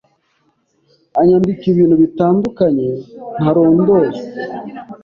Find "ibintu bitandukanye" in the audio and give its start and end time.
1.73-2.87